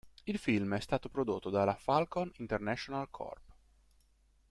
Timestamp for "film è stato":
0.39-1.09